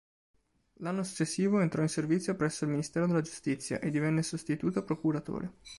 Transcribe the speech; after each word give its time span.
L'anno 0.79 1.03
successivo, 1.03 1.59
entrò 1.59 1.83
in 1.83 1.87
servizio 1.87 2.35
presso 2.35 2.63
il 2.63 2.71
Ministero 2.71 3.05
della 3.05 3.21
giustizia, 3.21 3.79
e 3.79 3.91
divenne 3.91 4.23
sostituto 4.23 4.83
procuratore. 4.83 5.53